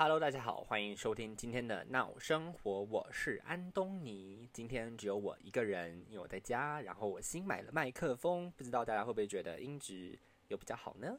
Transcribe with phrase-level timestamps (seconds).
[0.00, 4.48] Hello，大家好，欢迎收听今天的闹生活，我是安东尼。
[4.52, 10.16] 今天只有我一个人，因为我在家，然后我新买了麦克风，不知道大家会不会觉得音质
[10.46, 11.18] 有比较好呢？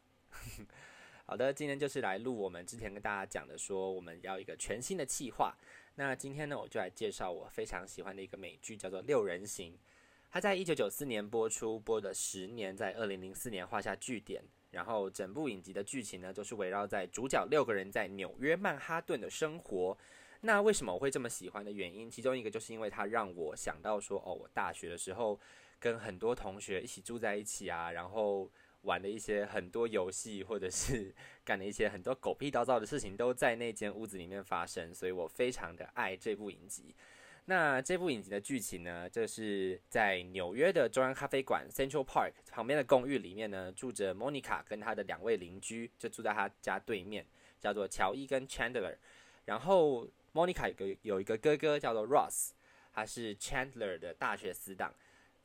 [1.28, 5.54] 好的，今天就是来录我们之前跟大家讲的，说我们要一个全新的企划。
[5.96, 9.74] 那今天呢，我就来介绍我非常喜欢的一个美剧，叫做《六人行》。
[10.32, 14.44] 它在一九九四年播出，播了十年，在二零零四年画下句点。
[14.72, 19.98] 然后整部影集的剧情呢，就是围绕在主角六个人在纽约曼哈顿的生活。
[20.42, 25.40] 那为什么我会这么喜欢的原因，其中一个就是因为它让我想到说，哦，我大学的时候
[25.80, 28.48] 跟很多同学一起住在一起啊，然后
[28.82, 36.96] 玩的一些很多游戏，或者是干的一些很多狗屁叨叨的事情，都在那间屋子里面发生，所以我非常的爱这部影集。
[37.50, 39.10] 那这部影集的剧情呢？
[39.10, 47.26] 就是在纽约的中央咖啡馆 Central Park 旁边的公寓里面呢，住着 Monica 跟她的两位邻居，就住在她家对面，
[47.60, 48.96] 叫做乔伊跟 Chandler。
[49.46, 52.52] 然后 Monica 有个有一个哥哥叫做 Ross，
[52.94, 54.94] 他是 Chandler 的大学死党。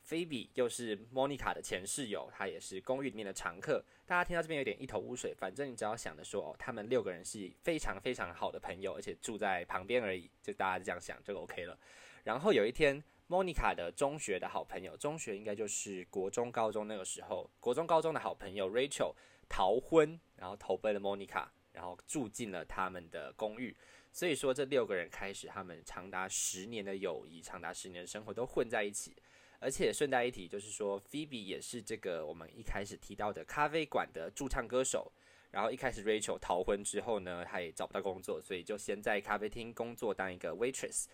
[0.07, 3.83] Phoebe 又是莫妮卡的前室友，她也是公寓里面的常客。
[4.05, 11.75] 大家听到这边有点一头雾水，反正你只要想着说，哦，他们六个人是非常非常好的朋友，而且住在旁边而已，就大家这样想就 OK 了。
[12.23, 19.15] 然后有一天莫妮卡的中学的好朋友，中学应该就是国中、高中那个时候，国中、高中的好朋友 Rachel
[19.49, 23.75] 逃婚，然后投奔了莫妮卡然后住进了他们的公寓。
[24.11, 29.15] 所以说，这六个人开始他们长达十年的友谊，长达十年的生活都混在一起。
[29.59, 35.11] 而且顺带一提，就是说，Phoebe 也是这个我们一开始提到的咖啡馆的驻唱歌手。
[35.51, 41.05] 然后一开始 Rachel 逃婚之后呢，他也找不到工作，所以就先在咖啡厅工作当一个 waitress。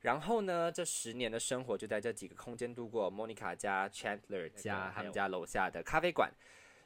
[0.00, 6.32] 然后呢，这十年的生活就在这几个空间度过：Monica 家、Chandler 家、他们家楼下的咖啡馆。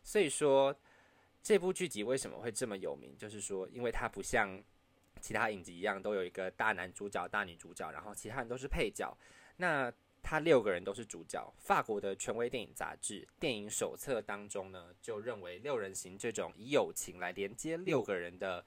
[0.02, 0.74] 所以说，
[1.42, 3.16] 这部剧集为什么会这么有名？
[3.16, 4.60] 就是说，因为它不像
[5.20, 9.16] 其他影集一样，都有一个大男主角、大女主角，然后其他人都是配角。
[9.58, 9.92] 那
[10.28, 11.54] 他六个人都是主角。
[11.56, 18.66] 法国的权威电影杂志《电影手册》当中呢，就认为六人行这种以友情来连接六个人的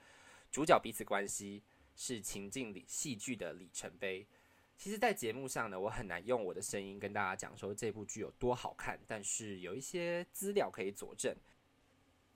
[0.49, 1.61] 主角彼此关系，
[1.97, 4.25] 是情境里戏剧的里程碑。
[4.77, 11.35] 其实，在节目上呢，我很难用我的声音跟大家讲说这部剧有多好看，但是有一些资料可以佐证。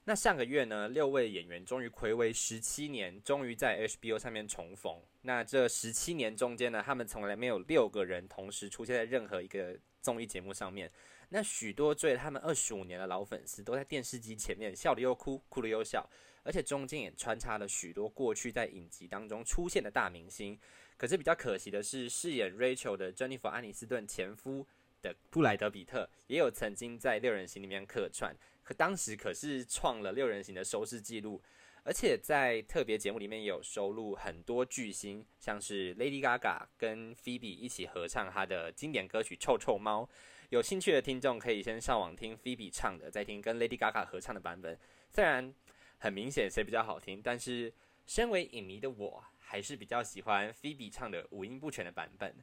[0.05, 5.01] 那上个月呢，六位演员终于暌违十七年，终于在 HBO 上面重逢。
[5.21, 10.91] 那这十七年中间呢，他们从来没有六个人同时出现在任何一个综艺节目上面。
[11.29, 16.07] 那许多追他们二十五年的老粉丝，都在电视机前面笑得又哭，哭了又笑，
[16.43, 20.59] 而且中间也穿插了许多过去在影集当中出现的大明星。
[20.97, 24.67] 可是比较可惜的是，饰演 Rachel 的 Jennifer 安妮斯顿前夫
[25.03, 28.35] 的布莱德·比特，也有曾经在六人行里面客串。
[28.63, 31.39] 可当时可是创了六人行的收视记录，
[31.83, 40.03] 而且在特别节目里面也有收录很多巨星，像是 Lady Gaga 跟 Phoebe 一起合唱她的经典歌曲《臭臭猫》。
[40.49, 44.79] 有兴趣的听众可以先上网听 Phoebe 唱的，再听跟 Lady Gaga 合唱的版本。
[45.09, 45.53] 虽然
[45.97, 47.73] 很明显谁比较好听，但是
[48.05, 52.33] 身为影迷的我还是比较喜欢 Phoebe 唱的五音不全的版本。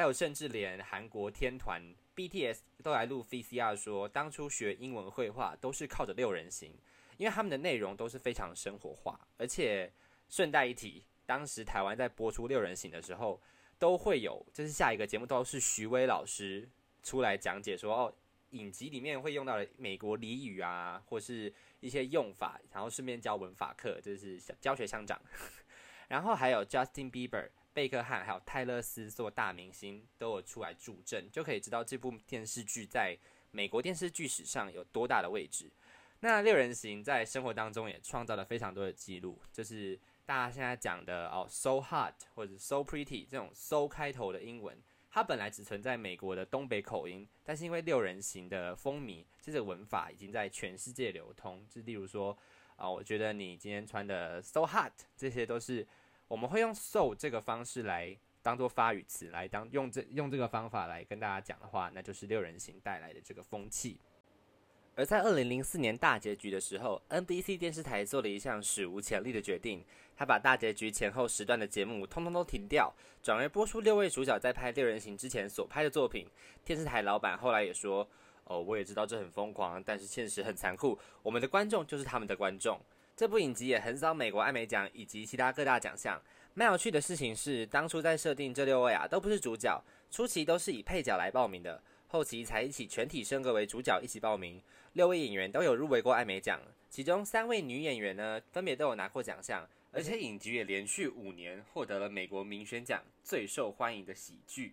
[0.00, 1.78] 还有，甚至连韩国天团
[2.16, 6.72] BTS 都来录 VCR，说当初学英文绘画都是靠着六人行，
[7.18, 9.20] 因为他们的内容都是非常生活化。
[9.36, 9.92] 而且
[10.30, 13.38] 顺带一提，当时台湾在播出六人行的时候，
[13.78, 16.66] 都会有就是下一个节目都是徐威老师
[17.02, 18.14] 出来讲解说，哦，
[18.52, 25.20] 影集里面会用到的美国俚语啊，或是一些用法，然后顺便教文法课，就是教学相长。
[26.08, 27.50] 然后还有 Justin Bieber。
[27.72, 33.16] 贝克汉还有泰勒斯做大明星都有出来助阵，就可以知道这部电视剧在
[33.52, 35.70] 美国电视剧史上有多大的位置。
[36.18, 44.76] 那六人行在生活当中也创造了非常多的记录，就是大家现在讲的哦，so hot 或者 so pretty 这种 so 开头的英文，
[45.08, 51.64] 它本来只存在美国的东北口音，但是因为六人行的风靡，这个文法已经在全世界流通。
[51.70, 52.36] 就例如说
[52.74, 55.86] 啊，我觉得你今天穿的 so hot，这些都是。
[56.30, 63.98] 我们会用 so 这个方式来当做发语词，来当用这用这个方法来跟大家讲的话，那就是六人行带来的这个风气。
[64.94, 69.84] 而在二零零四年大结局的时候，NBC 电视台做了一项史无前例的决定，
[70.16, 76.28] 他把大结局前后时段的节目通通都停掉，转而播出六位主角在拍六人行之前所拍的作品。
[76.64, 78.08] 电视台老板后来也说
[78.44, 82.78] ：“哦，我也知道这很疯狂，但是现实很残酷，我们的观众就是他们的观众。”
[83.20, 86.18] 这部影集也横扫美国艾美奖以及其他各大奖项。
[86.54, 89.78] 蛮有趣的事情是，当初在设定这六位啊，都不是主角，
[90.10, 94.58] 初期都是以配角来报名的，后期才一起全体升格为主角一起报名。
[94.94, 96.58] 六位演员都有入围过艾美奖，
[96.88, 104.72] 其中三位女演员呢，分别都有拿过奖项，而且影集也连续五年获得了美国民选奖最受欢迎的喜剧。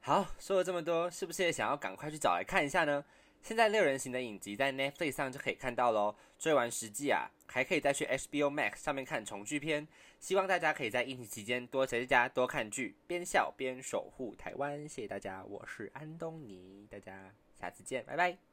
[0.00, 3.02] 好，说了这么多，是不是也想要赶快去找来看一下呢？
[3.42, 6.14] 现在六人行的影集在 Netflix 上就可以看到喽。
[6.38, 9.86] 追完十季啊，还可以再去 HBO Max 上面看重聚片。
[10.18, 14.88] 希望大家可以在疫情期间多宅在家多看剧，边笑边守护台湾。
[14.88, 18.49] 谢谢大家，我是安东尼，大家下次见，拜拜。